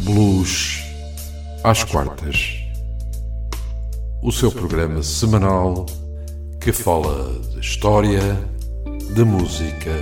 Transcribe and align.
Blues 0.00 0.82
às 1.64 1.82
quartas. 1.84 2.58
O 4.22 4.30
seu 4.30 4.52
programa 4.52 5.02
semanal 5.02 5.86
que 6.60 6.72
fala 6.72 7.32
de 7.52 7.60
história, 7.60 8.20
de 9.14 9.24
música, 9.24 9.92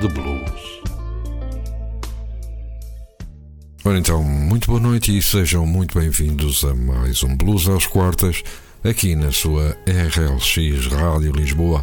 de 0.00 0.08
blues. 0.08 0.82
Ora 3.84 3.98
então, 3.98 4.22
muito 4.22 4.66
boa 4.66 4.80
noite 4.80 5.16
e 5.16 5.22
sejam 5.22 5.66
muito 5.66 5.98
bem-vindos 5.98 6.62
a 6.64 6.74
mais 6.74 7.22
um 7.22 7.34
Blues 7.36 7.68
às 7.68 7.86
quartas, 7.86 8.42
aqui 8.84 9.16
na 9.16 9.32
sua 9.32 9.76
RLX 9.86 10.86
Rádio 10.92 11.32
Lisboa. 11.32 11.82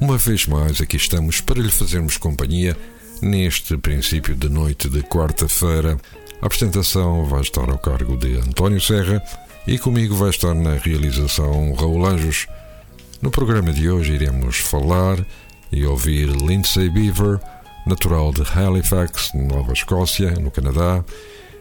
Uma 0.00 0.16
vez 0.16 0.46
mais 0.46 0.80
aqui 0.80 0.96
estamos 0.96 1.40
para 1.40 1.60
lhe 1.60 1.70
fazermos 1.70 2.16
companhia 2.16 2.76
neste 3.20 3.76
princípio 3.76 4.34
de 4.34 4.48
noite 4.48 4.88
de 4.88 5.02
quarta-feira. 5.02 5.98
A 6.42 6.46
apresentação 6.46 7.24
vai 7.24 7.40
estar 7.40 7.68
ao 7.70 7.78
cargo 7.78 8.16
de 8.16 8.36
António 8.36 8.80
Serra 8.80 9.22
e 9.66 9.78
comigo 9.78 10.14
vai 10.14 10.30
estar 10.30 10.54
na 10.54 10.74
realização 10.74 11.72
Raul 11.74 12.04
Anjos. 12.04 12.46
No 13.22 13.30
programa 13.30 13.72
de 13.72 13.88
hoje 13.88 14.12
iremos 14.12 14.58
falar 14.58 15.24
e 15.72 15.86
ouvir 15.86 16.28
Lindsay 16.28 16.90
Beaver, 16.90 17.40
natural 17.86 18.32
de 18.32 18.42
Halifax, 18.42 19.30
Nova 19.34 19.72
Escócia, 19.72 20.32
no 20.32 20.50
Canadá, 20.50 21.02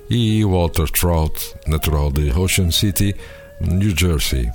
e 0.10 0.44
Walter 0.44 0.90
Trout, 0.90 1.56
natural 1.66 2.12
de 2.12 2.32
Ocean 2.32 2.72
City, 2.72 3.16
New 3.62 3.98
Jersey. 3.98 4.52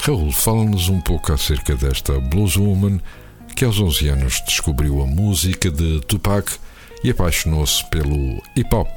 Raul, 0.00 0.32
fala-nos 0.32 0.88
um 0.88 1.00
pouco 1.00 1.32
acerca 1.32 1.74
desta 1.74 2.18
blueswoman 2.20 3.00
que 3.54 3.64
aos 3.64 3.78
11 3.78 4.08
anos 4.08 4.42
descobriu 4.46 5.02
a 5.02 5.06
música 5.06 5.70
de 5.70 6.00
Tupac 6.00 6.52
e 7.04 7.10
apaixonou-se 7.10 7.84
pelo 7.90 8.42
hip 8.56 8.74
hop, 8.74 8.88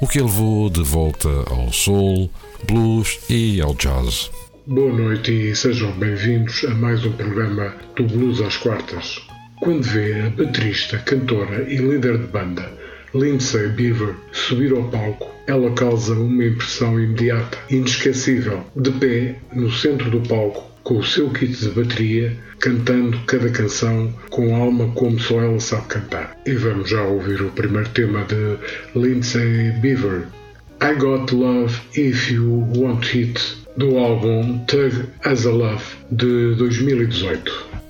o 0.00 0.06
que 0.06 0.20
levou 0.20 0.68
de 0.68 0.82
volta 0.82 1.28
ao 1.50 1.72
soul, 1.72 2.30
blues 2.66 3.20
e 3.30 3.60
ao 3.60 3.74
jazz. 3.74 4.30
Boa 4.66 4.92
noite 4.92 5.30
e 5.30 5.54
sejam 5.54 5.92
bem-vindos 5.92 6.64
a 6.64 6.74
mais 6.74 7.04
um 7.04 7.12
programa 7.12 7.74
do 7.96 8.04
Blues 8.04 8.40
às 8.40 8.56
Quartas. 8.56 9.20
Quando 9.60 9.82
vê 9.82 10.22
a 10.22 10.30
baterista, 10.30 10.98
cantora 10.98 11.62
e 11.68 11.76
líder 11.76 12.18
de 12.18 12.26
banda 12.26 12.70
Lindsay 13.14 13.68
Beaver 13.68 14.16
subir 14.32 14.72
ao 14.72 14.82
palco, 14.84 15.30
ela 15.46 15.70
causa 15.72 16.14
uma 16.14 16.44
impressão 16.44 16.98
imediata, 16.98 17.56
inesquecível, 17.70 18.64
de 18.74 18.90
pé 18.90 19.36
no 19.52 19.70
centro 19.70 20.10
do 20.10 20.20
palco, 20.28 20.73
com 20.84 20.98
o 20.98 21.04
seu 21.04 21.30
kit 21.30 21.52
de 21.52 21.70
bateria, 21.70 22.36
cantando 22.60 23.18
cada 23.26 23.50
canção 23.50 24.12
com 24.30 24.54
alma 24.54 24.92
como 24.94 25.18
só 25.18 25.40
ela 25.40 25.58
sabe 25.58 25.86
cantar. 25.88 26.38
E 26.46 26.52
vamos 26.52 26.90
já 26.90 27.02
ouvir 27.02 27.42
o 27.42 27.50
primeiro 27.50 27.88
tema 27.88 28.24
de 28.24 28.58
Lindsay 28.94 29.72
Beaver, 29.80 30.26
I 30.82 30.94
Got 30.94 31.34
Love 31.34 31.74
If 31.96 32.30
You 32.30 32.68
Want 32.76 33.14
It, 33.14 33.40
do 33.76 33.98
álbum 33.98 34.58
Tug 34.66 35.06
As 35.24 35.46
a 35.46 35.50
Love 35.50 35.84
de 36.12 36.54
2018. 36.56 37.83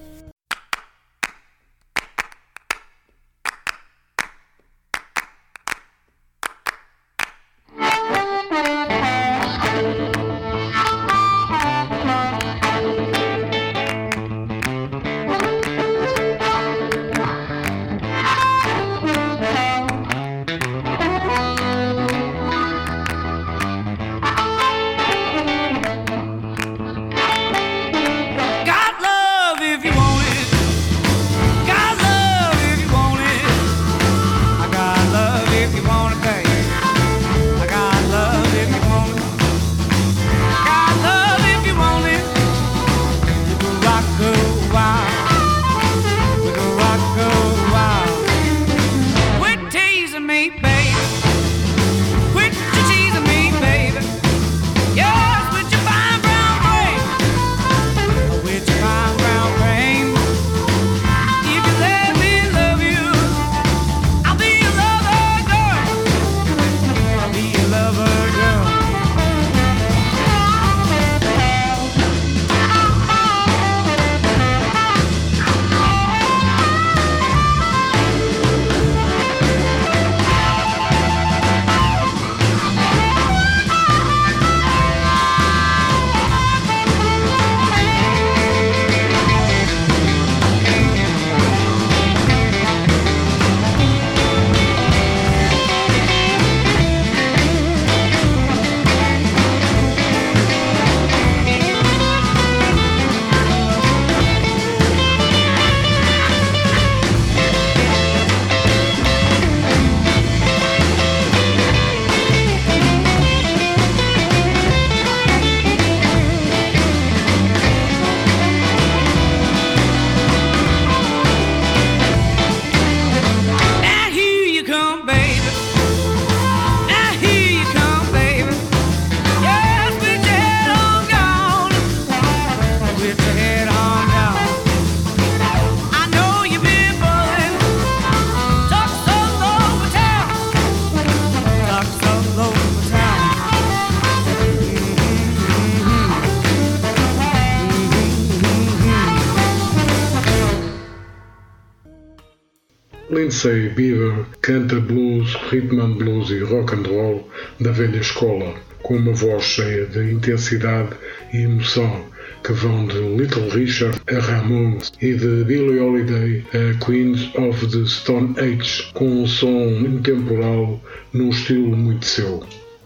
Lindsay 153.44 153.68
Beaver 153.74 154.24
canta 154.40 154.80
blues, 154.80 155.34
rhythm 155.50 155.78
and 155.78 155.98
blues 155.98 156.30
e 156.30 156.38
rock 156.38 156.72
and 156.72 156.86
roll 156.88 157.28
da 157.60 157.72
velha 157.72 157.98
escola, 157.98 158.54
com 158.82 158.96
uma 158.96 159.12
voz 159.12 159.44
cheia 159.44 159.84
de 159.84 160.12
intensidade 160.12 160.96
e 161.30 161.42
emoção 161.42 162.06
que 162.42 162.54
vão 162.54 162.86
de 162.86 162.98
Little 162.98 163.50
Richard 163.50 164.00
a 164.10 164.18
Ramones 164.18 164.92
e 165.02 165.12
de 165.12 165.44
Billie 165.44 165.78
Holiday 165.78 166.42
a 166.54 166.82
Queens 166.82 167.30
of 167.34 167.66
the 167.66 167.86
Stone 167.86 168.34
Age, 168.38 168.90
com 168.94 169.24
um 169.24 169.26
som 169.26 169.68
intemporal 169.80 170.80
num 171.12 171.28
estilo 171.28 171.76
muito 171.76 172.06
seu. 172.06 172.42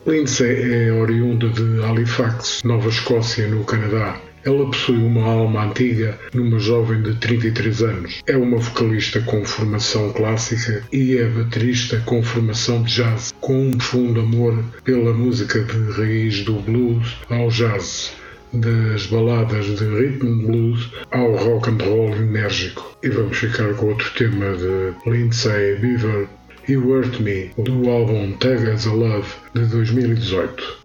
Lindsay 0.09 0.73
é 0.73 0.93
oriunda 0.93 1.49
de 1.51 1.85
Halifax, 1.85 2.63
Nova 2.65 2.89
Escócia, 2.89 3.47
no 3.47 3.63
Canadá, 3.63 4.21
ela 4.45 4.67
possui 4.67 4.97
uma 4.97 5.25
alma 5.25 5.65
antiga 5.65 6.19
numa 6.33 6.59
jovem 6.59 7.03
de 7.03 7.15
33 7.17 7.83
anos. 7.83 8.23
É 8.27 8.37
uma 8.37 8.59
vocalista 8.59 9.21
com 9.21 9.45
formação 9.45 10.13
clássica 10.13 10.83
e 10.93 11.17
é 11.17 11.27
baterista 11.27 12.03
com 12.05 12.23
formação 12.23 12.83
de 12.83 12.95
jazz, 12.95 13.35
com 13.41 13.69
um 13.69 13.71
profundo 13.73 14.21
amor 14.21 14.63
pela 14.85 15.13
música 15.13 15.61
de 15.61 15.93
raiz 15.93 16.43
do 16.45 16.55
blues 16.55 17.17
ao 17.29 17.49
jazz 17.49 18.13
das 18.53 19.07
baladas 19.07 19.67
de 19.67 19.85
rhythm 19.85 20.47
blues 20.47 20.91
ao 21.11 21.37
rock 21.37 21.69
and 21.69 21.85
roll 21.85 22.17
enérgico. 22.17 22.97
E 23.03 23.09
vamos 23.09 23.37
ficar 23.37 23.75
com 23.75 23.89
outro 23.89 24.11
tema 24.15 24.57
de 24.57 25.11
Lindsay 25.11 25.77
Beaver 25.77 26.29
You 26.69 26.87
Hurt 26.87 27.21
Me, 27.21 27.51
do 27.57 27.89
álbum 27.89 28.33
Tag 28.33 28.71
as 28.71 28.87
a 28.87 28.93
Love 28.93 29.29
de 29.55 29.65
2018. 29.67 30.78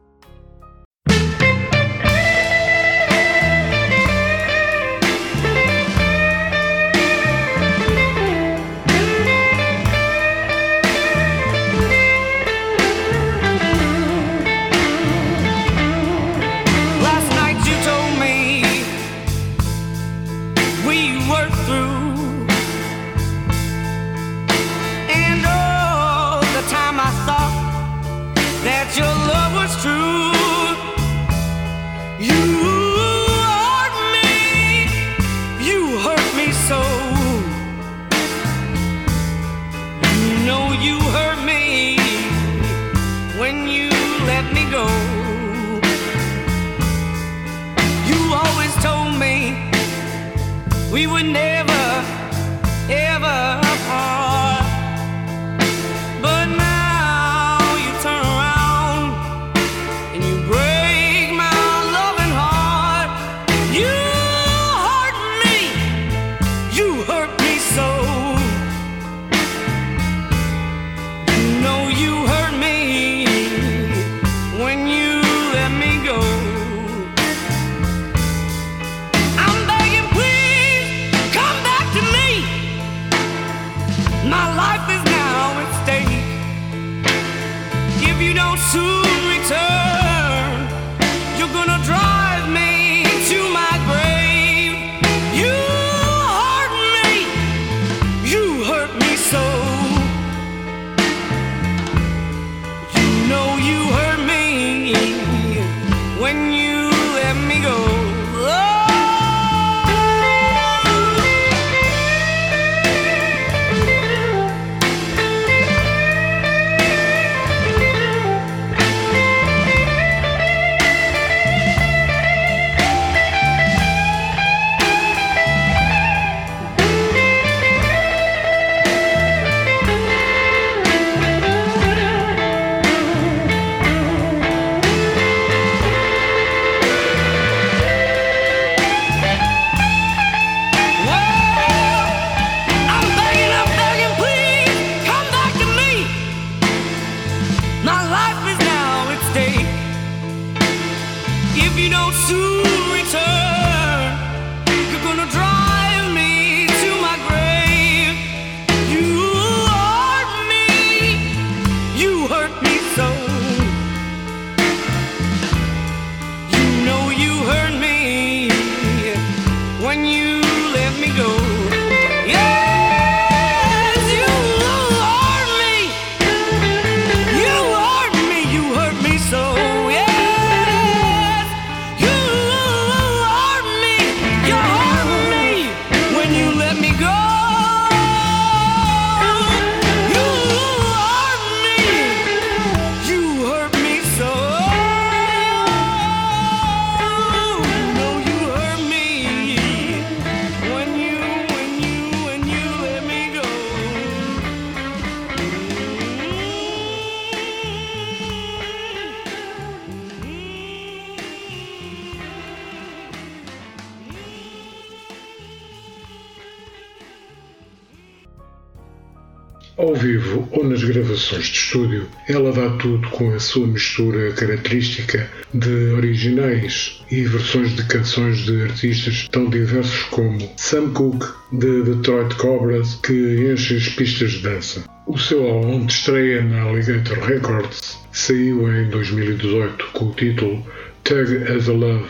Com 223.23 223.33
a 223.33 223.39
sua 223.39 223.67
mistura 223.67 224.33
característica 224.33 225.29
de 225.53 225.93
originais 225.93 227.01
e 227.09 227.21
versões 227.21 227.73
de 227.73 227.83
canções 227.85 228.39
de 228.39 228.63
artistas 228.63 229.29
tão 229.31 229.49
diversos 229.49 230.03
como 230.09 230.37
Sam 230.57 230.89
Cooke, 230.89 231.25
de 231.53 231.83
Detroit 231.83 232.35
Cobras, 232.35 232.95
que 232.95 233.49
enche 233.49 233.77
as 233.77 233.87
pistas 233.87 234.31
de 234.33 234.41
dança. 234.41 234.83
O 235.07 235.17
seu 235.17 235.47
álbum 235.47 235.85
de 235.85 235.93
estreia 235.93 236.43
na 236.43 236.63
Alligator 236.63 237.17
Records 237.19 237.97
saiu 238.11 238.69
em 238.73 238.89
2018 238.89 239.85
com 239.93 240.05
o 240.05 240.13
título 240.13 240.65
Tug 241.05 241.43
as 241.49 241.69
a 241.69 241.71
Love, 241.71 242.09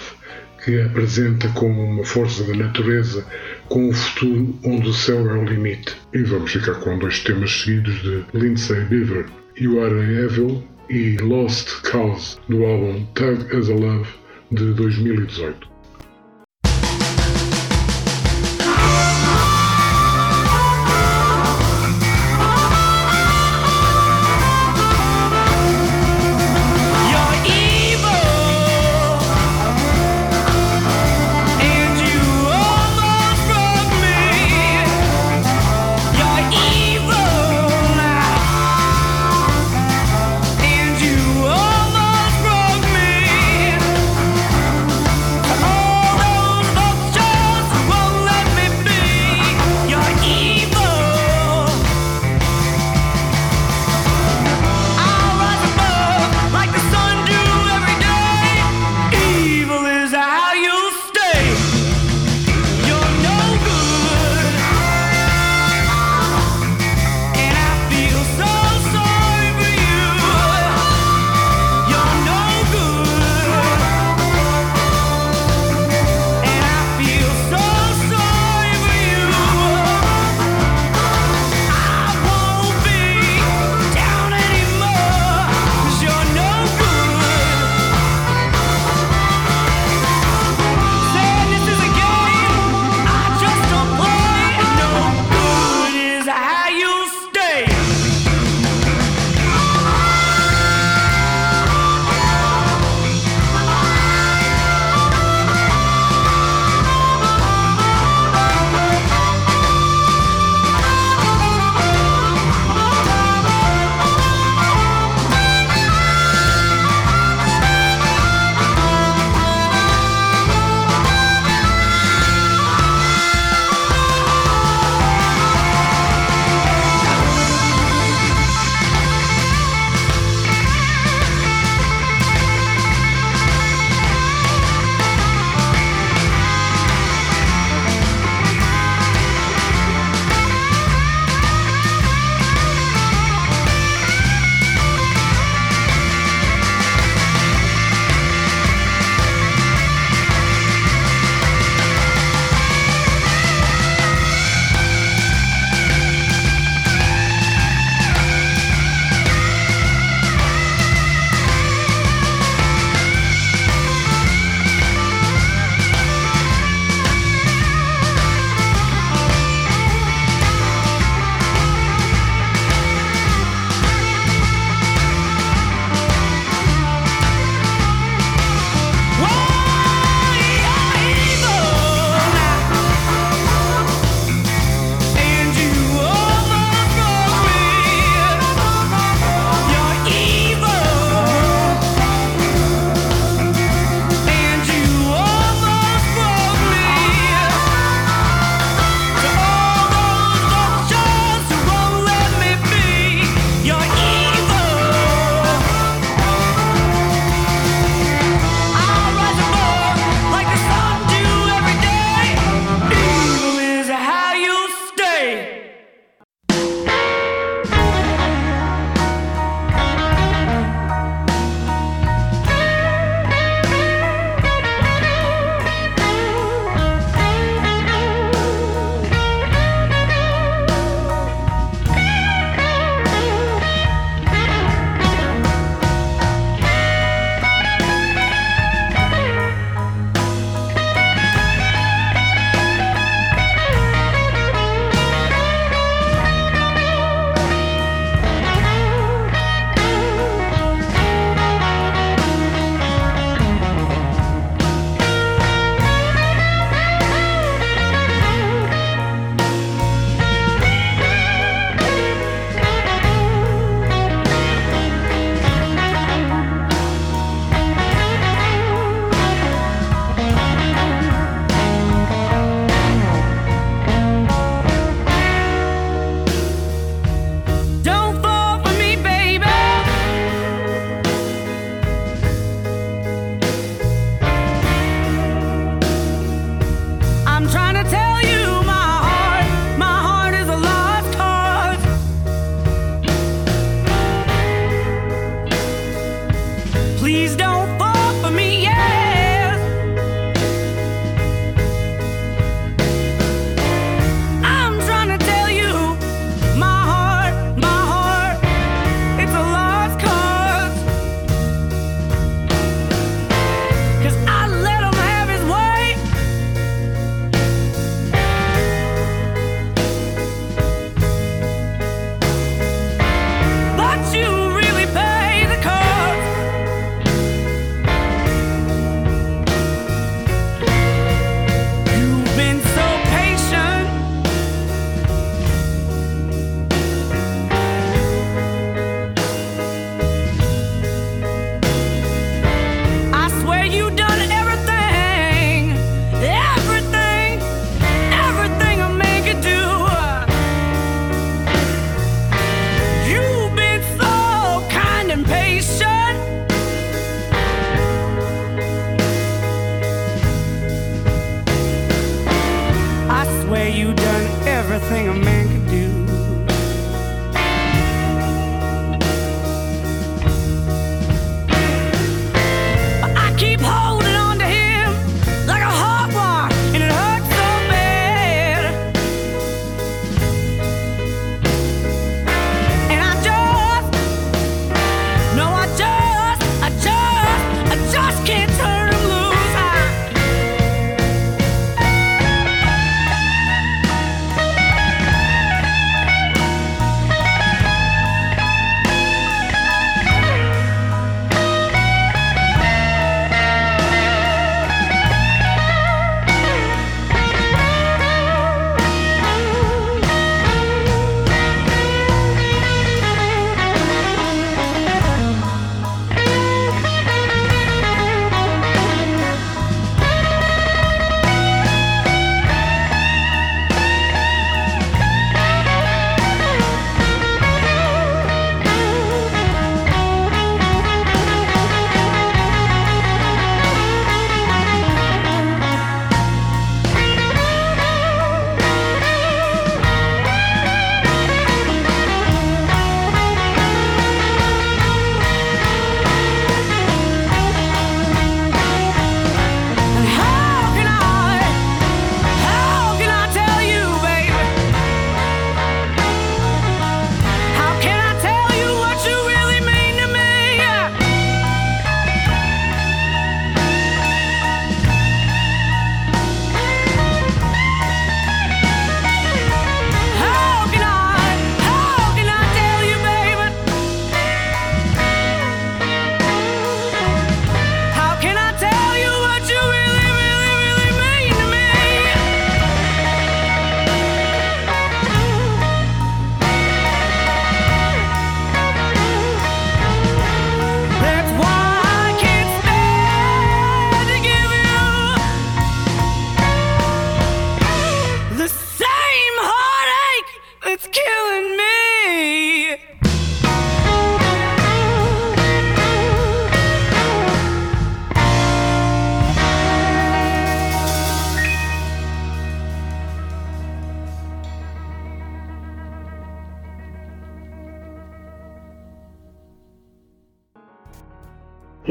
que 0.66 0.82
apresenta 0.82 1.48
como 1.50 1.80
uma 1.80 2.06
força 2.06 2.44
da 2.46 2.56
natureza 2.56 3.24
com 3.70 3.90
um 3.90 3.94
futuro 3.94 4.58
onde 4.64 4.90
o 4.90 4.94
céu 4.94 5.30
é 5.30 5.38
o 5.38 5.46
limite. 5.46 5.96
E 6.12 6.24
vamos 6.24 6.52
ficar 6.52 6.76
com 6.76 6.98
dois 6.98 7.20
temas 7.20 7.52
seguidos 7.52 8.02
de 8.02 8.24
Lindsay 8.34 8.84
Beaver, 8.86 9.26
You 9.56 9.84
Are 9.84 9.96
Evil 9.96 10.73
e 10.90 11.18
Lost 11.18 11.82
Cause, 11.82 12.38
do 12.48 12.66
álbum 12.66 13.06
Tug 13.14 13.56
as 13.56 13.70
a 13.70 13.74
Love 13.74 14.10
de 14.52 14.74
2018. 14.74 15.73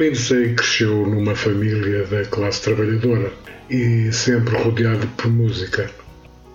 Lindsay 0.03 0.55
cresceu 0.55 1.07
numa 1.07 1.37
família 1.37 2.05
da 2.07 2.25
classe 2.25 2.63
trabalhadora 2.63 3.33
e 3.71 4.11
sempre 4.11 4.57
rodeada 4.57 5.07
por 5.17 5.31
música. 5.31 5.89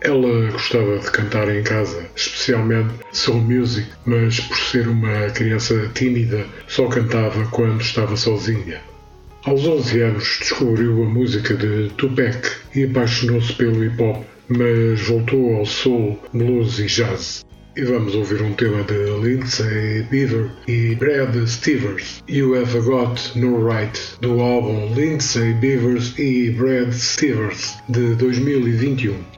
Ela 0.02 0.52
gostava 0.52 1.00
de 1.00 1.10
cantar 1.10 1.48
em 1.56 1.64
casa, 1.64 2.10
especialmente 2.14 2.94
soul 3.14 3.40
music, 3.40 3.88
mas 4.06 4.42
por 4.42 4.58
ser 4.58 4.90
uma 4.90 5.30
criança 5.30 5.90
tímida, 5.94 6.46
só 6.68 6.90
cantava 6.90 7.46
quando 7.46 7.80
estava 7.80 8.18
sozinha. 8.18 8.82
Aos 9.46 9.66
11 9.66 10.02
anos 10.02 10.38
descobriu 10.42 11.04
a 11.04 11.06
música 11.06 11.54
de 11.54 11.90
Tupac 11.96 12.50
e 12.76 12.84
apaixonou-se 12.84 13.54
pelo 13.54 13.82
hip 13.82 14.04
hop, 14.04 14.26
mas 14.50 15.08
voltou 15.08 15.56
ao 15.56 15.66
soul, 15.66 16.20
blues 16.34 16.80
e 16.80 16.88
jazz. 16.88 17.47
E 17.78 17.84
vamos 17.84 18.16
ouvir 18.16 18.42
um 18.42 18.54
tema 18.54 18.82
de 18.86 19.06
Lindsay 19.22 20.02
Beaver 20.10 20.50
e 20.68 20.96
Brad 20.96 21.36
Stevens, 21.46 22.24
You 22.28 22.56
Have 22.56 22.80
Got 22.82 23.36
No 23.36 23.70
Right, 23.70 24.00
do 24.20 24.42
álbum 24.42 24.96
Lindsay 24.96 25.54
Beavers 25.54 26.18
e 26.18 26.50
Brad 26.50 26.92
Stevens 26.92 27.78
de 27.88 28.16
2021. 28.16 29.37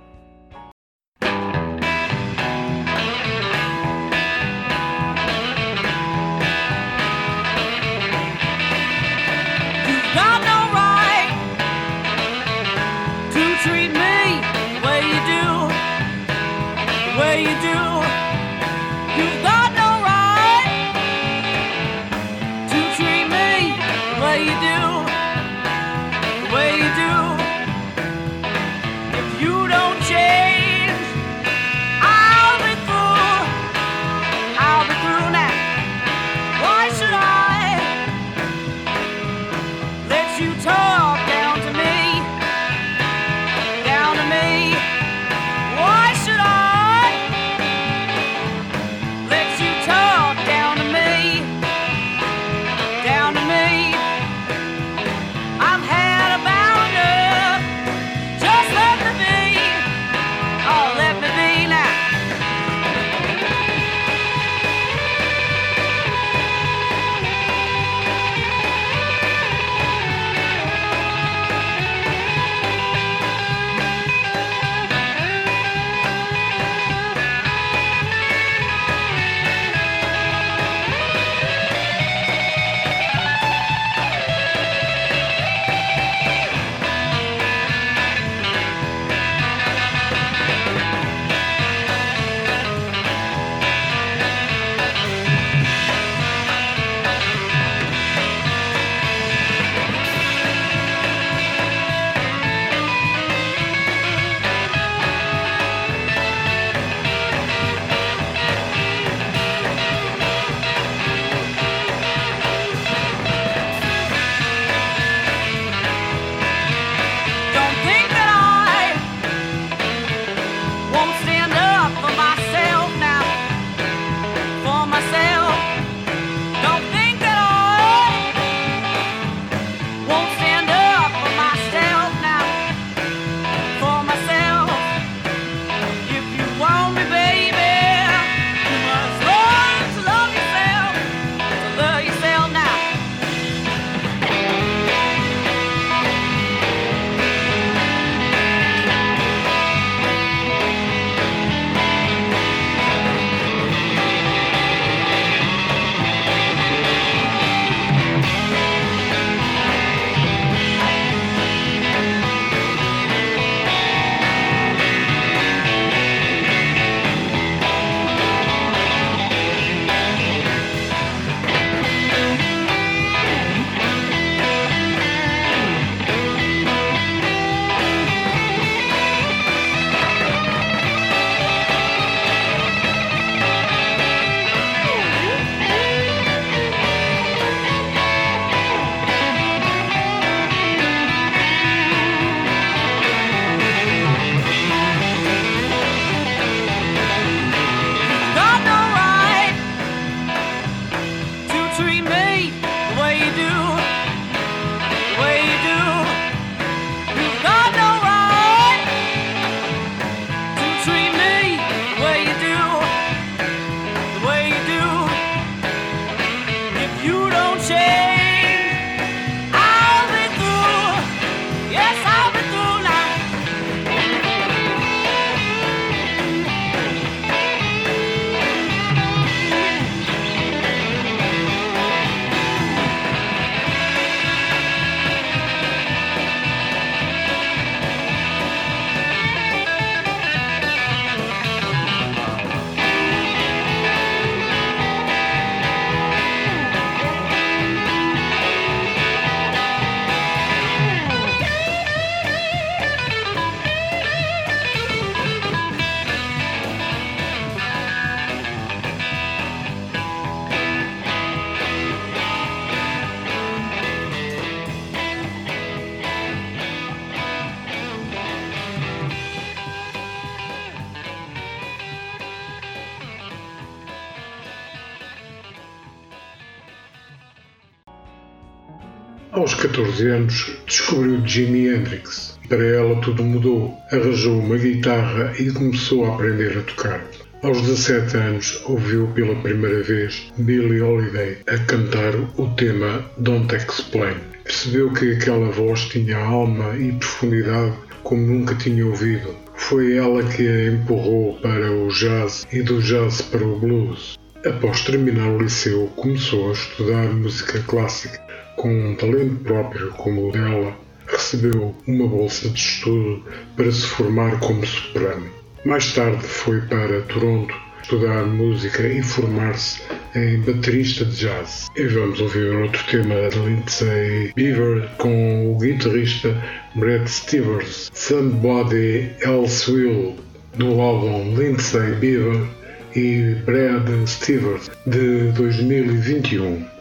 Aos 279.31 279.53
14 279.53 280.07
anos, 280.07 280.57
descobriu 280.65 281.21
Jimi 281.23 281.67
Hendrix. 281.67 282.39
Para 282.47 282.65
ela 282.65 282.99
tudo 282.99 283.23
mudou. 283.23 283.77
Arranjou 283.91 284.39
uma 284.39 284.57
guitarra 284.57 285.33
e 285.37 285.51
começou 285.51 286.05
a 286.05 286.15
aprender 286.15 286.57
a 286.57 286.61
tocar. 286.63 287.05
Aos 287.43 287.61
17 287.61 288.17
anos, 288.17 288.59
ouviu 288.65 289.05
pela 289.09 289.35
primeira 289.35 289.83
vez 289.83 290.31
Billie 290.35 290.81
Holiday 290.81 291.37
a 291.47 291.59
cantar 291.59 292.15
o 292.37 292.47
tema 292.55 293.05
Don't 293.19 293.55
Explain. 293.55 294.15
Percebeu 294.43 294.91
que 294.93 295.13
aquela 295.13 295.51
voz 295.51 295.81
tinha 295.85 296.17
alma 296.17 296.75
e 296.75 296.91
profundidade 296.93 297.77
como 298.01 298.25
nunca 298.25 298.55
tinha 298.55 298.83
ouvido. 298.83 299.35
Foi 299.53 299.95
ela 299.95 300.23
que 300.23 300.47
a 300.47 300.71
empurrou 300.71 301.35
para 301.35 301.71
o 301.71 301.89
jazz 301.89 302.47
e 302.51 302.63
do 302.63 302.81
jazz 302.81 303.21
para 303.21 303.45
o 303.45 303.59
blues. 303.59 304.17
Após 304.45 304.81
terminar 304.85 305.27
o 305.27 305.41
liceu, 305.41 305.91
começou 305.97 306.49
a 306.49 306.53
estudar 306.53 307.09
música 307.13 307.61
clássica 307.67 308.21
com 308.55 308.69
um 308.69 308.95
talento 308.95 309.35
próprio 309.43 309.91
como 309.91 310.29
o 310.29 310.31
dela, 310.31 310.73
recebeu 311.07 311.75
uma 311.85 312.07
bolsa 312.07 312.47
de 312.47 312.57
estudo 312.57 313.21
para 313.57 313.69
se 313.69 313.85
formar 313.85 314.39
como 314.39 314.65
soprano. 314.65 315.29
Mais 315.65 315.91
tarde 315.93 316.23
foi 316.23 316.61
para 316.61 317.01
Toronto 317.01 317.53
estudar 317.83 318.25
música 318.27 318.87
e 318.87 319.03
formar-se 319.03 319.81
em 320.15 320.39
baterista 320.39 321.03
de 321.03 321.17
jazz. 321.17 321.67
E 321.75 321.83
vamos 321.87 322.21
ouvir 322.21 322.55
outro 322.55 322.81
tema 322.89 323.29
de 323.29 323.39
Lindsay 323.39 324.31
Beaver 324.37 324.87
com 324.99 325.51
o 325.51 325.57
guitarrista 325.57 326.33
Brett 326.75 327.09
Stevens, 327.11 327.91
Somebody 327.93 329.11
Else 329.21 329.69
Will, 329.69 330.15
do 330.55 330.79
álbum 330.79 331.35
Lindsay 331.35 331.91
Beaver 331.95 332.58
e 332.95 333.35
Brad 333.45 333.87
Stevens 334.07 334.69
de 334.85 335.31
2021. 335.31 336.78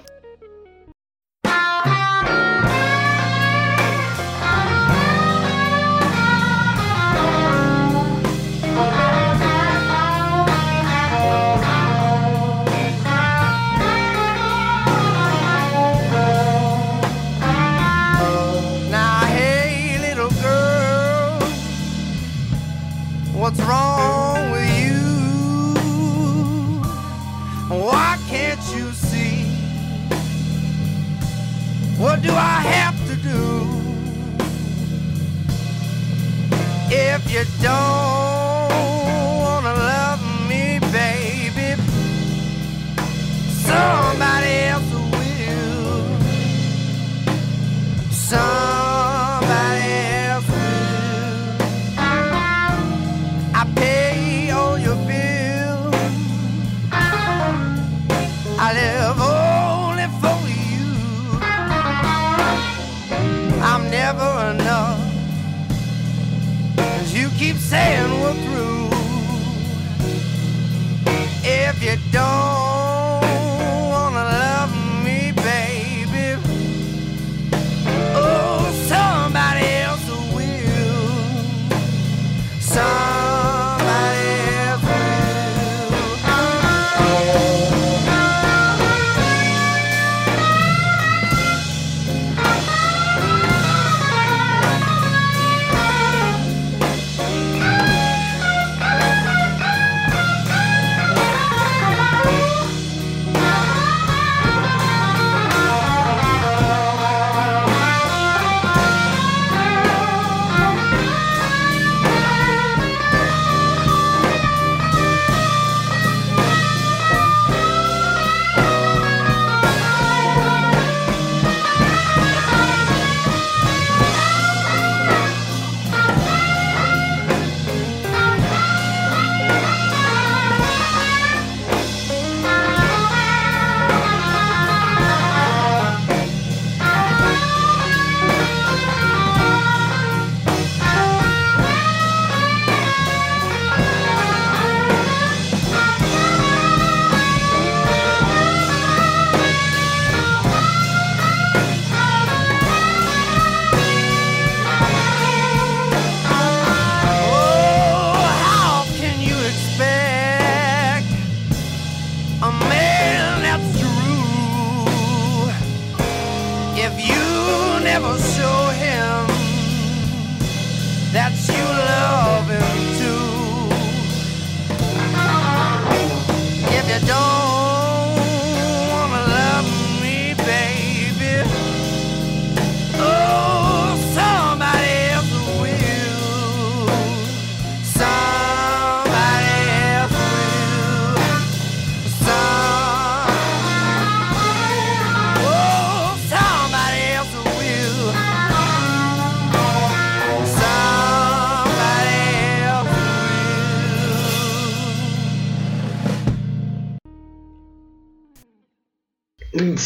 I 53.60 53.64
pay 53.74 54.50
all 54.52 54.78
your 54.78 54.94
bills. 54.94 55.92
I 58.56 58.68
live 58.80 59.18
only 59.20 60.06
for 60.20 60.38
you. 60.46 60.86
I'm 63.60 63.90
never 63.90 64.30
enough. 64.52 65.00
Cause 66.76 67.12
you 67.12 67.30
keep 67.30 67.56
saying 67.56 68.20
we're 68.20 68.38
through. 68.44 68.90
If 71.42 71.82
you 71.82 71.96
don't. 72.12 72.57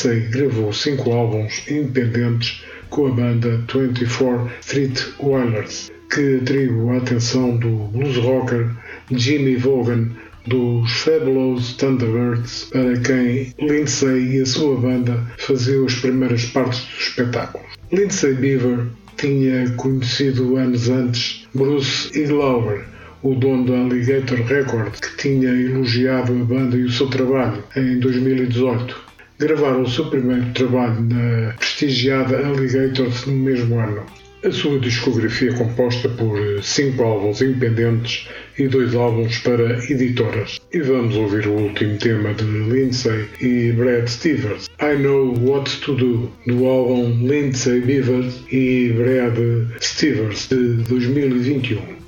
Lindsay 0.03 0.29
gravou 0.31 0.73
cinco 0.73 1.13
álbuns 1.13 1.63
independentes 1.69 2.65
com 2.91 3.07
a 3.07 3.11
banda 3.11 3.65
24 3.73 4.51
Street 4.61 5.01
Whalers, 5.21 5.93
que 6.13 6.39
atraiu 6.43 6.91
a 6.91 6.97
atenção 6.97 7.57
do 7.57 7.69
blues 7.93 8.17
rocker 8.17 8.69
Jimmy 9.13 9.55
Vaughan 9.55 10.11
dos 10.49 10.91
Fabulous 10.91 11.75
Thunderbirds, 11.75 12.65
para 12.73 12.99
quem 12.99 13.55
Lindsay 13.61 14.39
e 14.39 14.41
a 14.41 14.47
sua 14.47 14.77
banda 14.77 15.23
faziam 15.39 15.87
as 15.87 15.95
primeiras 15.95 16.47
partes 16.47 16.81
do 16.81 17.01
espetáculo. 17.01 17.65
Lindsay 17.93 18.35
Beaver 18.35 18.87
tinha 19.17 19.71
conhecido 19.77 20.57
anos 20.57 20.89
antes 20.89 21.47
Bruce 21.55 22.11
Iglauer, 22.19 22.85
o 23.23 23.37
dono 23.37 23.67
da 23.67 23.79
Alligator 23.79 24.41
Records, 24.47 24.99
que 24.99 25.17
tinha 25.17 25.49
elogiado 25.49 26.33
a 26.33 26.45
banda 26.45 26.77
e 26.77 26.83
o 26.83 26.91
seu 26.91 27.07
trabalho 27.07 27.63
em 27.77 28.01
2018. 28.01 29.12
Gravaram 29.43 29.83
o 29.83 29.91
seu 29.91 30.05
primeiro 30.05 30.53
trabalho 30.53 31.01
na 31.01 31.53
prestigiada 31.55 32.47
Alligator 32.47 33.11
no 33.27 33.33
mesmo 33.33 33.77
ano. 33.77 34.07
A 34.45 34.53
sua 34.53 34.79
discografia 34.79 35.51
é 35.51 35.55
composta 35.55 36.09
por 36.11 36.63
cinco 36.63 37.03
álbuns 37.03 37.43
independentes 37.43 38.29
e 38.57 38.69
dois 38.69 38.95
álbuns 38.95 39.39
para 39.39 39.85
editoras. 39.91 40.61
E 40.73 40.79
vamos 40.79 41.17
ouvir 41.17 41.49
o 41.49 41.55
último 41.55 41.99
tema 41.99 42.33
de 42.35 42.45
Lindsay 42.45 43.27
e 43.41 43.73
Brad 43.73 44.07
Stevens, 44.07 44.71
I 44.81 44.97
Know 45.03 45.35
What 45.45 45.81
to 45.81 45.97
Do, 45.97 46.31
do 46.47 46.65
álbum 46.65 47.27
Lindsay 47.27 47.81
Beavers 47.81 48.45
e 48.53 48.95
Brad 48.97 49.37
Stevens 49.81 50.47
de 50.49 50.85
2021. 50.85 52.02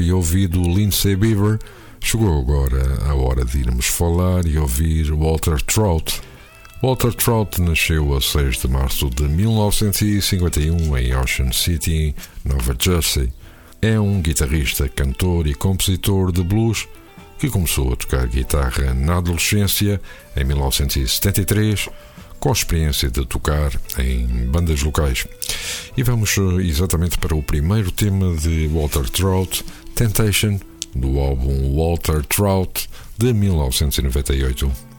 E 0.00 0.12
ouvido 0.12 0.62
Lindsay 0.62 1.16
Beaver, 1.16 1.58
chegou 2.00 2.40
agora 2.40 3.02
a 3.08 3.14
hora 3.14 3.44
de 3.44 3.58
irmos 3.58 3.86
falar 3.86 4.46
e 4.46 4.58
ouvir 4.58 5.12
Walter 5.12 5.60
Trout. 5.62 6.20
Walter 6.82 7.12
Trout 7.14 7.60
nasceu 7.60 8.14
a 8.14 8.20
6 8.20 8.58
de 8.58 8.68
março 8.68 9.08
de 9.10 9.24
1951 9.24 10.98
em 10.98 11.14
Ocean 11.14 11.52
City, 11.52 12.14
Nova 12.44 12.76
Jersey. 12.78 13.32
É 13.80 13.98
um 13.98 14.20
guitarrista, 14.20 14.88
cantor 14.88 15.46
e 15.46 15.54
compositor 15.54 16.32
de 16.32 16.42
blues 16.42 16.86
que 17.38 17.50
começou 17.50 17.92
a 17.92 17.96
tocar 17.96 18.26
guitarra 18.26 18.94
na 18.94 19.18
adolescência, 19.18 20.00
em 20.36 20.44
1973 20.44 21.88
com 22.44 22.50
a 22.50 22.52
experiência 22.52 23.10
de 23.10 23.24
tocar 23.24 23.72
em 23.98 24.26
bandas 24.26 24.82
locais. 24.82 25.26
E 25.96 26.02
vamos 26.02 26.36
eh, 26.36 26.62
exatamente 26.62 27.16
para 27.16 27.34
o 27.34 27.42
primeiro 27.42 27.90
tema 27.90 28.36
de 28.36 28.66
Walter 28.68 29.08
Trout, 29.08 29.64
Temptation, 29.94 30.58
do 30.92 31.20
álbum 31.20 31.76
Walter 31.76 32.24
Trout 32.26 32.88
de 33.16 33.32
1998. 33.32 34.93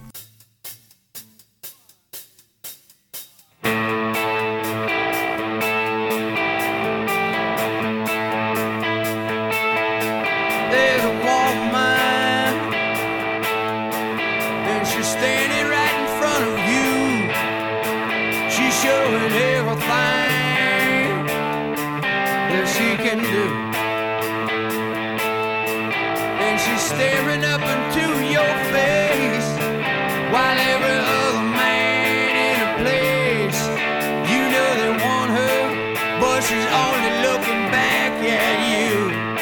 only 36.75 37.11
looking 37.27 37.63
back 37.71 38.11
at 38.23 38.57
you. 38.71 39.34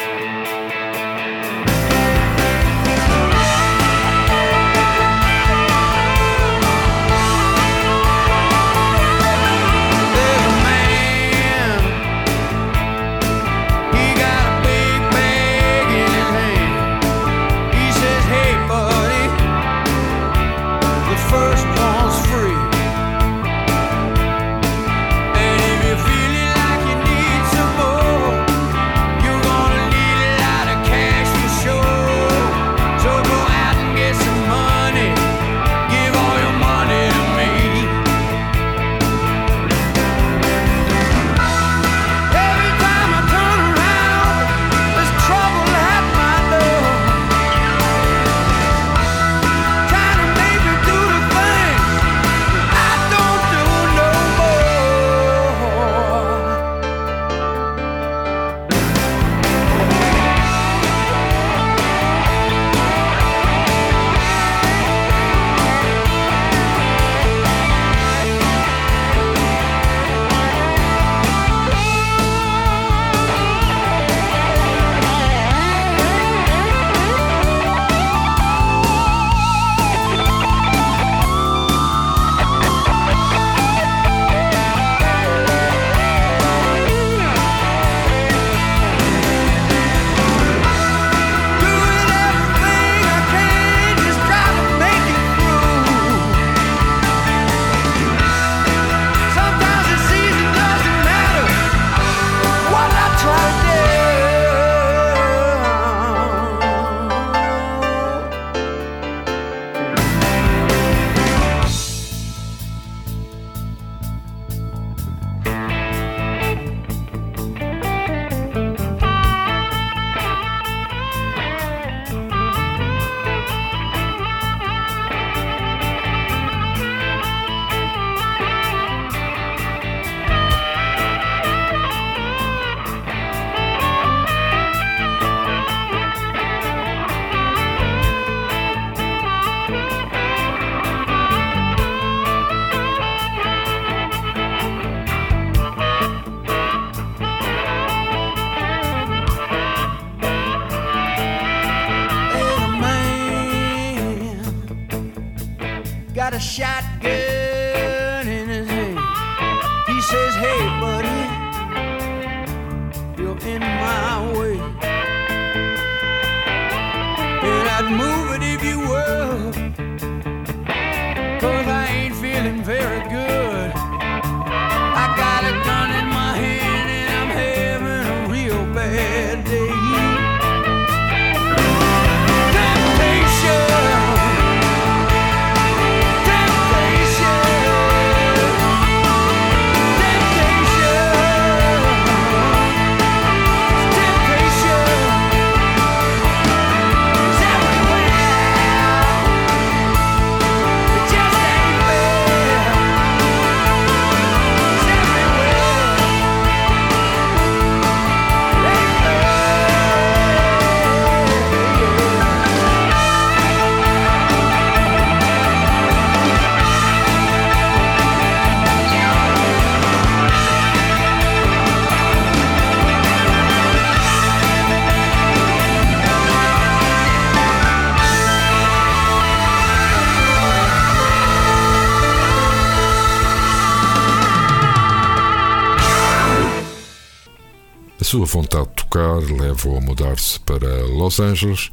Sua 238.14 238.26
vontade 238.26 238.68
de 238.68 238.74
tocar 238.74 239.18
leva-o 239.18 239.76
a 239.76 239.80
mudar-se 239.80 240.38
para 240.38 240.86
Los 240.86 241.18
Angeles, 241.18 241.72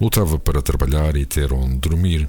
lutava 0.00 0.38
para 0.38 0.62
trabalhar 0.62 1.16
e 1.16 1.26
ter 1.26 1.52
onde 1.52 1.78
dormir. 1.78 2.28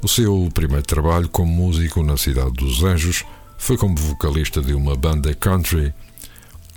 O 0.00 0.08
seu 0.08 0.48
primeiro 0.54 0.82
trabalho 0.82 1.28
como 1.28 1.52
músico 1.52 2.02
na 2.02 2.16
cidade 2.16 2.52
dos 2.52 2.82
Anjos 2.82 3.22
foi 3.58 3.76
como 3.76 3.94
vocalista 3.96 4.62
de 4.62 4.72
uma 4.72 4.96
banda 4.96 5.34
country. 5.34 5.92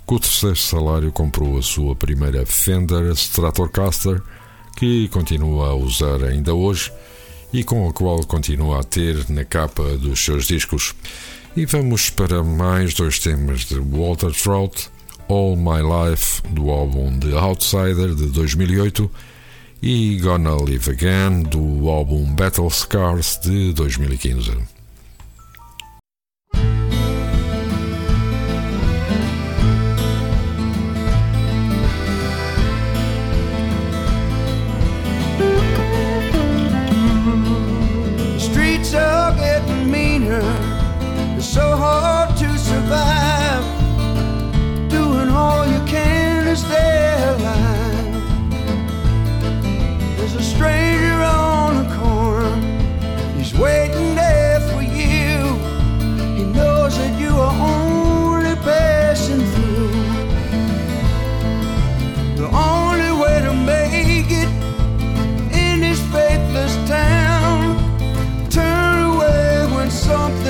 Com 0.04 0.16
o 0.16 0.20
terceiro 0.20 0.56
salário 0.56 1.10
comprou 1.10 1.56
a 1.56 1.62
sua 1.62 1.96
primeira 1.96 2.44
Fender 2.44 3.10
Stratocaster, 3.12 4.20
que 4.76 5.08
continua 5.08 5.68
a 5.68 5.74
usar 5.74 6.22
ainda 6.22 6.52
hoje 6.52 6.92
e 7.50 7.64
com 7.64 7.88
a 7.88 7.94
qual 7.94 8.22
continua 8.26 8.80
a 8.80 8.84
ter 8.84 9.24
na 9.30 9.46
capa 9.46 9.96
dos 9.96 10.22
seus 10.22 10.44
discos. 10.44 10.94
E 11.56 11.64
vamos 11.64 12.10
para 12.10 12.42
mais 12.42 12.92
dois 12.92 13.18
temas 13.18 13.60
de 13.60 13.76
Walter 13.76 14.32
Trout 14.32 14.94
All 15.28 15.56
My 15.56 15.80
Life 15.82 16.42
do 16.50 16.70
álbum 16.70 17.18
The 17.18 17.34
Outsider 17.34 18.14
de 18.14 18.26
2008 18.26 19.10
e 19.82 20.18
Gonna 20.18 20.56
Live 20.56 20.90
Again 20.90 21.42
do 21.42 21.88
álbum 21.88 22.34
Battle 22.34 22.70
Scars 22.70 23.38
de 23.42 23.72
2015. 23.72 24.76
so 41.56 41.76
hard 41.76 42.36
to 42.36 42.58
survive. 42.58 43.35
is 46.56 46.68
their 46.68 47.32
line. 47.46 48.12
There's 50.16 50.36
a 50.36 50.42
stranger 50.42 51.20
on 51.22 51.70
the 51.80 51.88
corner, 52.00 52.56
he's 53.36 53.52
waiting 53.64 54.14
there 54.14 54.60
for 54.70 54.82
you. 55.00 55.34
He 56.36 56.44
knows 56.56 56.92
that 57.00 57.12
you 57.22 57.32
are 57.46 57.56
only 57.74 58.54
passing 58.70 59.42
through. 59.52 60.00
The 62.40 62.48
only 62.70 63.12
way 63.22 63.36
to 63.48 63.52
make 63.74 64.30
it 64.42 64.50
in 65.62 65.74
this 65.86 66.00
faithless 66.14 66.74
town, 66.88 67.60
turn 68.48 68.96
away 69.10 69.66
when 69.74 69.90
something. 69.90 70.45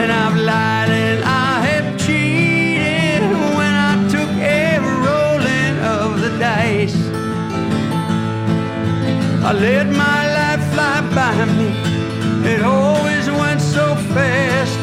And 0.00 0.12
I've 0.12 0.36
lied 0.36 0.90
and 0.90 1.24
I 1.24 1.60
have 1.68 1.98
cheated 1.98 3.22
when 3.58 3.74
I 3.90 3.92
took 4.08 4.30
every 4.38 4.96
rolling 5.08 5.74
of 5.96 6.20
the 6.20 6.30
dice. 6.38 6.96
I 9.42 9.52
let 9.52 9.86
my 9.88 10.20
life 10.38 10.62
fly 10.72 11.00
by 11.12 11.44
me, 11.58 11.70
it 12.52 12.62
always 12.62 13.28
went 13.28 13.60
so 13.60 13.96
fast, 14.14 14.78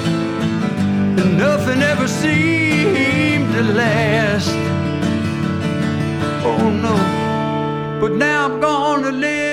and 1.20 1.38
nothing 1.38 1.82
ever 1.82 2.08
seemed 2.08 3.50
to 3.54 3.64
last. 3.64 4.52
Oh 6.44 6.70
no, 6.70 6.96
but 8.02 8.12
now 8.12 8.46
I'm 8.46 8.60
gonna 8.60 9.12
live 9.12 9.47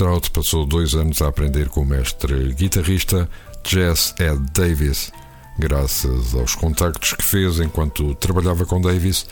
Trout 0.00 0.30
passou 0.30 0.64
dois 0.64 0.94
anos 0.94 1.20
a 1.20 1.28
aprender 1.28 1.68
com 1.68 1.82
o 1.82 1.84
mestre 1.84 2.54
guitarrista 2.54 3.28
Jess 3.62 4.14
Ed 4.18 4.40
Davis. 4.54 5.12
Graças 5.58 6.34
aos 6.34 6.54
contactos 6.54 7.12
que 7.12 7.22
fez 7.22 7.60
enquanto 7.60 8.14
trabalhava 8.14 8.64
com 8.64 8.80
Davis, 8.80 9.26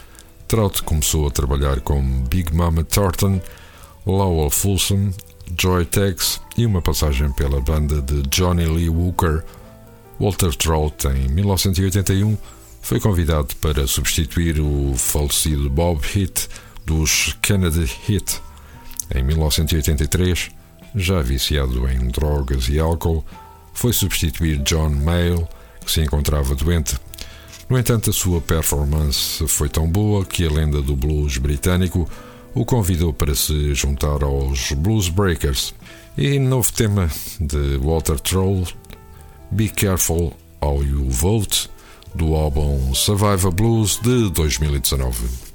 Trout 0.46 0.82
começou 0.82 1.26
a 1.26 1.30
trabalhar 1.30 1.80
com 1.80 2.02
Big 2.24 2.54
Mama 2.54 2.84
Thornton, 2.84 3.40
Lowell 4.04 4.50
Fulson, 4.50 5.10
Joy 5.58 5.86
Tex 5.86 6.38
e 6.54 6.66
uma 6.66 6.82
passagem 6.82 7.32
pela 7.32 7.62
banda 7.62 8.02
de 8.02 8.20
Johnny 8.24 8.66
Lee 8.66 8.90
Hooker. 8.90 9.42
Walter 10.20 10.54
Trout, 10.54 11.08
em 11.08 11.28
1981, 11.28 12.36
foi 12.82 13.00
convidado 13.00 13.56
para 13.56 13.86
substituir 13.86 14.60
o 14.60 14.92
falecido 14.98 15.70
Bob 15.70 16.04
Hitt 16.14 16.46
dos 16.84 17.34
Kennedy 17.40 17.90
Hit. 18.06 18.42
Em 19.14 19.22
1983, 19.22 20.57
já 20.94 21.20
viciado 21.20 21.88
em 21.88 22.08
drogas 22.08 22.68
e 22.68 22.78
álcool, 22.78 23.24
foi 23.72 23.92
substituir 23.92 24.58
John 24.62 24.90
Mayall, 24.90 25.48
que 25.84 25.92
se 25.92 26.00
encontrava 26.00 26.54
doente. 26.54 26.96
No 27.68 27.78
entanto, 27.78 28.10
a 28.10 28.12
sua 28.12 28.40
performance 28.40 29.46
foi 29.46 29.68
tão 29.68 29.86
boa 29.88 30.24
que 30.24 30.46
a 30.46 30.50
lenda 30.50 30.80
do 30.80 30.96
blues 30.96 31.36
britânico 31.36 32.08
o 32.54 32.64
convidou 32.64 33.12
para 33.12 33.34
se 33.34 33.74
juntar 33.74 34.22
aos 34.24 34.72
Blues 34.72 35.08
Breakers. 35.08 35.74
E 36.16 36.38
novo 36.38 36.72
tema 36.72 37.08
de 37.38 37.76
Walter 37.78 38.18
Troll, 38.18 38.66
Be 39.50 39.68
Careful 39.68 40.34
How 40.60 40.82
You 40.82 41.08
Vote, 41.10 41.70
do 42.14 42.34
álbum 42.34 42.92
Survivor 42.94 43.52
Blues 43.52 44.00
de 44.02 44.30
2019. 44.30 45.47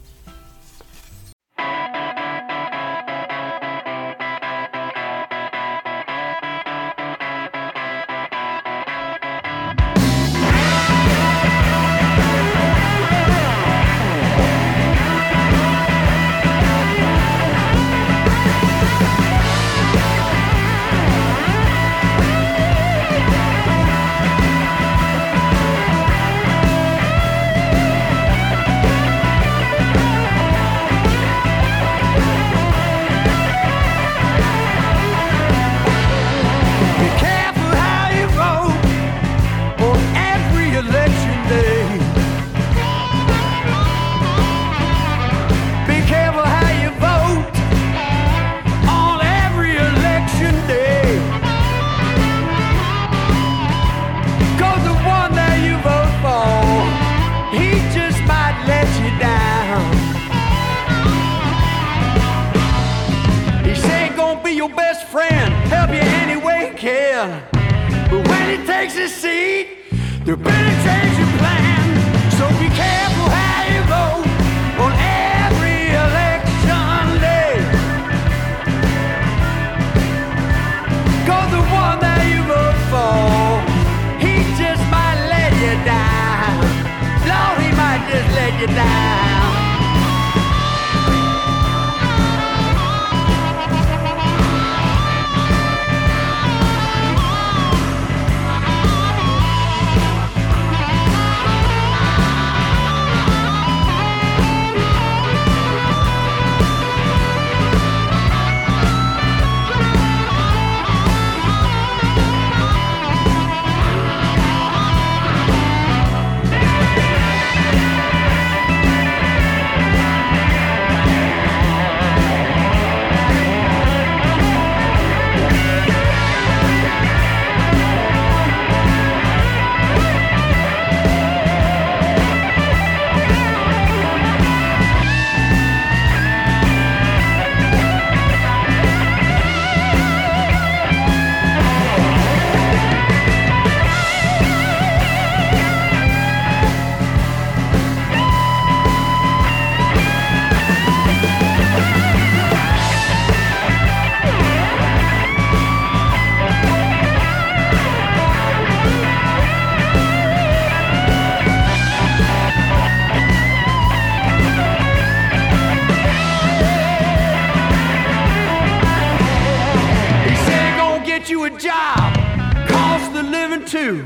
Too. 173.83 174.05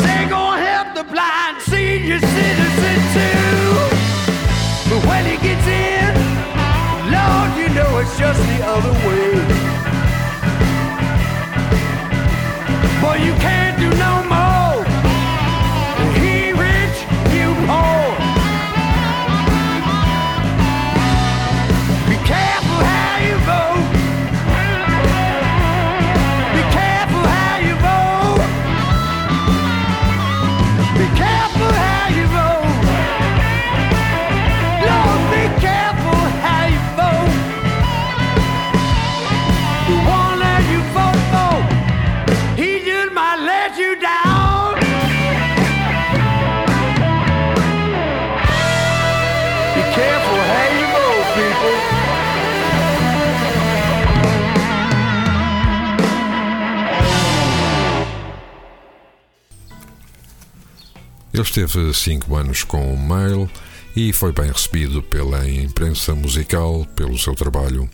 Say 0.00 0.18
gonna 0.28 0.60
help 0.68 0.88
the 0.94 1.04
blind 1.12 1.56
senior 1.62 2.20
citizen 2.20 2.98
too. 3.16 3.72
But 4.90 5.00
when 5.08 5.24
he 5.30 5.36
gets 5.46 5.66
in, 5.66 6.12
Lord, 7.16 7.50
you 7.60 7.68
know 7.76 7.90
it's 8.02 8.16
just 8.18 8.40
the 8.52 8.58
other 8.74 8.94
way. 9.06 9.28
Boy, 13.00 13.16
you 13.28 13.34
can't 13.46 13.76
do 13.84 13.88
no 14.06 14.12
esteve 61.52 61.92
cinco 61.92 62.34
anos 62.34 62.64
com 62.64 62.94
o 62.94 62.98
Mail 62.98 63.46
e 63.94 64.10
foi 64.10 64.32
bem 64.32 64.50
recebido 64.50 65.02
pela 65.02 65.46
imprensa 65.46 66.14
musical 66.14 66.86
pelo 66.96 67.18
seu 67.18 67.34
trabalho. 67.34 67.90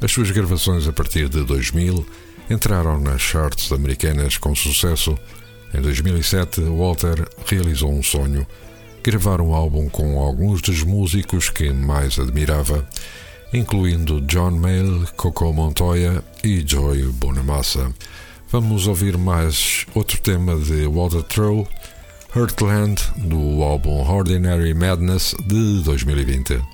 As 0.00 0.12
suas 0.12 0.30
gravações 0.30 0.86
a 0.86 0.92
partir 0.92 1.28
de 1.28 1.42
2000 1.42 2.06
entraram 2.48 3.00
nas 3.00 3.20
charts 3.20 3.72
americanas 3.72 4.38
com 4.38 4.54
sucesso. 4.54 5.18
Em 5.74 5.80
2007, 5.80 6.60
Walter 6.60 7.28
realizou 7.46 7.90
um 7.90 8.00
sonho: 8.00 8.46
gravar 9.02 9.40
um 9.40 9.52
álbum 9.52 9.88
com 9.88 10.20
alguns 10.20 10.62
dos 10.62 10.84
músicos 10.84 11.50
que 11.50 11.70
mais 11.72 12.16
admirava, 12.16 12.88
incluindo 13.52 14.20
John 14.20 14.52
Mayall, 14.52 15.04
Coco 15.16 15.52
Montoya 15.52 16.22
e 16.44 16.62
Joy 16.64 17.02
Bonamassa. 17.06 17.92
Vamos 18.52 18.86
ouvir 18.86 19.18
mais 19.18 19.84
outro 19.96 20.20
tema 20.20 20.54
de 20.54 20.86
Walter 20.86 21.24
Troll. 21.24 21.66
Heartland, 22.34 23.00
do 23.16 23.62
álbum 23.62 24.00
Ordinary 24.10 24.74
Madness 24.74 25.36
de 25.46 25.84
2020. 25.84 26.73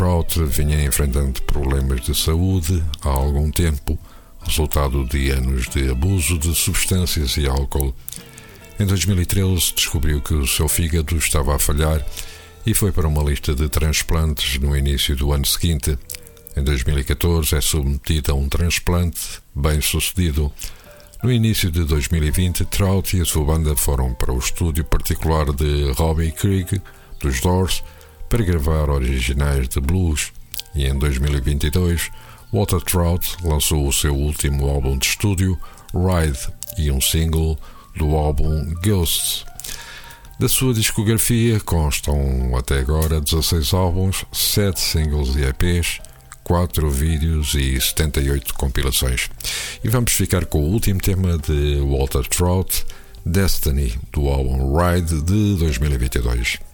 Trout 0.00 0.42
vinha 0.44 0.82
enfrentando 0.82 1.42
problemas 1.42 2.00
de 2.00 2.14
saúde 2.14 2.82
há 3.02 3.10
algum 3.10 3.50
tempo, 3.50 3.98
resultado 4.42 5.04
de 5.04 5.28
anos 5.28 5.68
de 5.68 5.90
abuso 5.90 6.38
de 6.38 6.54
substâncias 6.54 7.36
e 7.36 7.46
álcool. 7.46 7.94
Em 8.78 8.86
2013 8.86 9.74
descobriu 9.74 10.22
que 10.22 10.32
o 10.32 10.46
seu 10.46 10.68
fígado 10.68 11.14
estava 11.18 11.54
a 11.54 11.58
falhar 11.58 12.02
e 12.64 12.72
foi 12.72 12.92
para 12.92 13.06
uma 13.06 13.22
lista 13.22 13.54
de 13.54 13.68
transplantes 13.68 14.58
no 14.58 14.74
início 14.74 15.14
do 15.14 15.34
ano 15.34 15.44
seguinte. 15.44 15.98
Em 16.56 16.64
2014 16.64 17.56
é 17.56 17.60
submetido 17.60 18.32
a 18.32 18.34
um 18.34 18.48
transplante 18.48 19.20
bem 19.54 19.82
sucedido. 19.82 20.50
No 21.22 21.30
início 21.30 21.70
de 21.70 21.84
2020, 21.84 22.64
Trout 22.64 23.18
e 23.18 23.20
a 23.20 23.26
sua 23.26 23.44
banda 23.44 23.76
foram 23.76 24.14
para 24.14 24.32
o 24.32 24.38
estúdio 24.38 24.82
particular 24.82 25.52
de 25.52 25.92
Robbie 25.92 26.32
Krieg, 26.32 26.80
dos 27.20 27.38
Doors, 27.42 27.82
para 28.30 28.44
gravar 28.44 28.88
originais 28.88 29.68
de 29.68 29.80
blues. 29.80 30.32
E 30.72 30.86
em 30.86 30.96
2022, 30.96 32.10
Walter 32.52 32.80
Trout 32.80 33.36
lançou 33.42 33.86
o 33.86 33.92
seu 33.92 34.14
último 34.14 34.70
álbum 34.70 34.96
de 34.96 35.04
estúdio, 35.04 35.58
Ride, 35.92 36.38
e 36.78 36.92
um 36.92 37.00
single 37.00 37.58
do 37.96 38.14
álbum 38.14 38.72
Ghosts. 38.84 39.44
Da 40.38 40.48
sua 40.48 40.72
discografia 40.72 41.58
constam 41.60 42.56
até 42.56 42.78
agora 42.78 43.20
16 43.20 43.74
álbuns, 43.74 44.24
7 44.32 44.78
singles 44.78 45.34
e 45.34 45.42
EPs, 45.42 45.98
4 46.44 46.88
vídeos 46.88 47.54
e 47.54 47.80
78 47.80 48.54
compilações. 48.54 49.28
E 49.82 49.88
vamos 49.88 50.12
ficar 50.12 50.46
com 50.46 50.60
o 50.60 50.70
último 50.70 51.00
tema 51.00 51.36
de 51.36 51.80
Walter 51.80 52.26
Trout, 52.28 52.86
Destiny, 53.26 53.98
do 54.12 54.28
álbum 54.28 54.78
Ride 54.78 55.20
de 55.20 55.56
2022. 55.56 56.69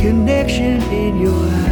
Connection 0.00 0.80
in 0.90 1.20
your 1.20 1.34
eyes. 1.34 1.69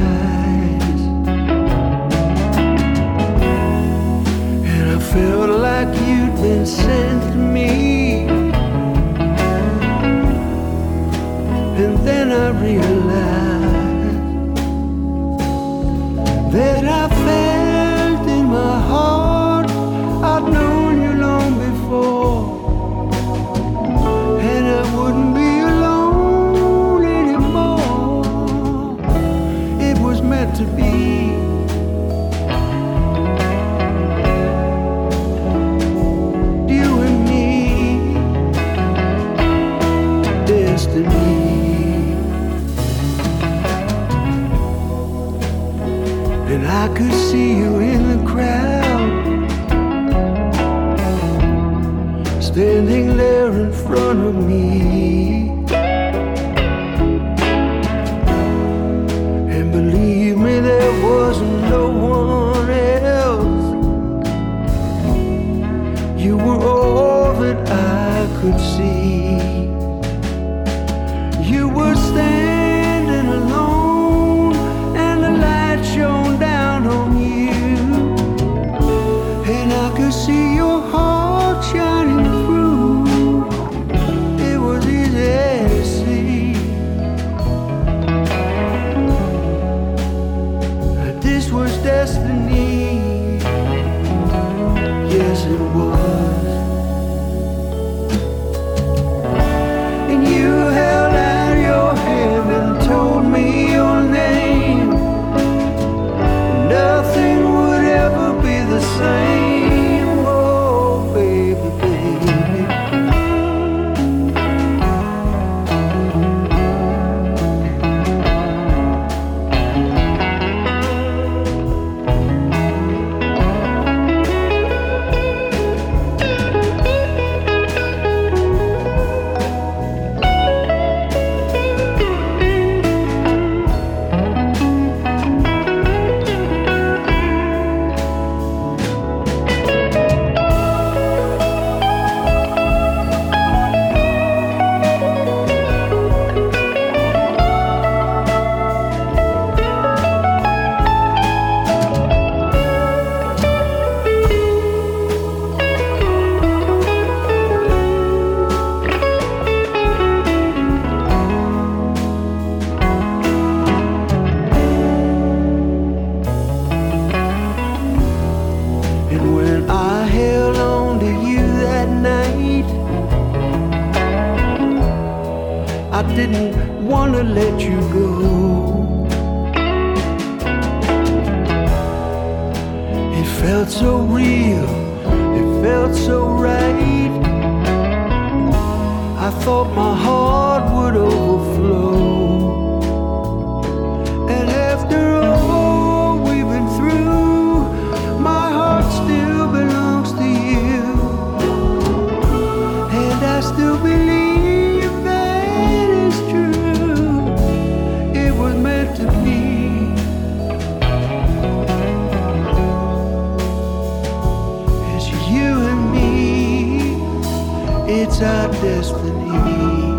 Destiny. 218.61 219.98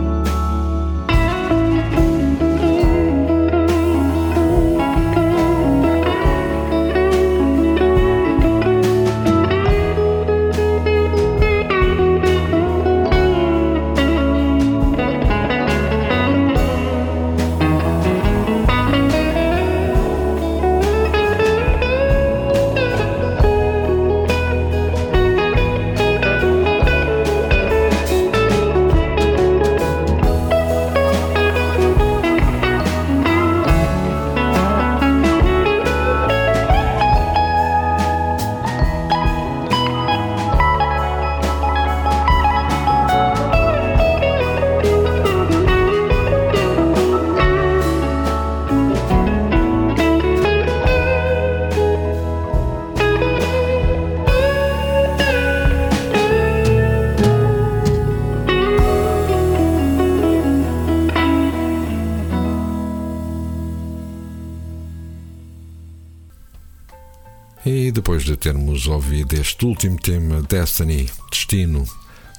Este 69.59 69.65
último 69.65 69.97
tema, 69.97 70.41
Destiny, 70.43 71.09
Destino, 71.29 71.85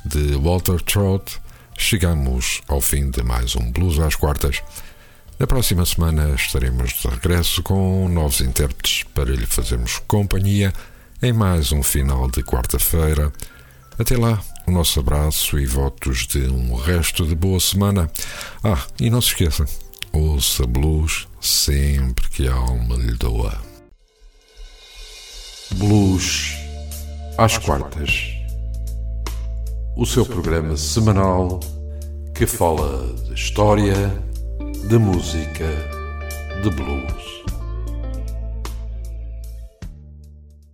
de 0.07 0.37
Walter 0.37 0.81
Trout, 0.81 1.39
chegamos 1.77 2.63
ao 2.67 2.81
fim 2.81 3.11
de 3.11 3.23
mais 3.23 3.55
um 3.55 3.71
Blues 3.71 3.99
às 3.99 4.15
Quartas. 4.15 4.63
Na 5.39 5.47
próxima 5.47 5.85
semana 5.85 6.35
estaremos 6.35 6.95
de 6.95 7.09
regresso 7.09 7.63
com 7.63 8.09
novos 8.09 8.41
intérpretes 8.41 9.03
para 9.15 9.37
lhe 9.37 9.45
fazermos 9.45 10.01
companhia 10.09 10.73
em 11.23 11.31
mais 11.31 11.73
um 11.73 11.83
final 11.83 12.27
de 12.31 12.43
quarta-feira. 12.43 13.31
Até 13.99 14.17
lá, 14.17 14.43
o 14.67 14.71
nosso 14.71 14.99
abraço 14.99 15.59
e 15.59 15.67
votos 15.67 16.27
de 16.27 16.49
um 16.49 16.75
resto 16.75 17.27
de 17.27 17.35
boa 17.35 17.61
semana. 17.61 18.11
Ah, 18.65 18.83
e 18.99 19.11
não 19.11 19.21
se 19.21 19.29
esqueça, 19.29 19.67
ouça 20.11 20.67
blues 20.67 21.29
sempre 21.39 22.31
que 22.31 22.49
a 22.49 22.55
alma 22.55 22.97
lhe 22.97 23.13
doa. 23.13 23.61
Blues 25.73 26.60
às 27.41 27.57
quartas. 27.57 28.35
O 29.97 30.05
seu 30.05 30.27
programa 30.27 30.77
semanal 30.77 31.59
que 32.35 32.47
fala 32.47 33.15
de 33.29 33.33
história, 33.33 33.95
de 34.87 34.99
música, 34.99 35.65
de 36.63 36.69
blues. 36.69 37.40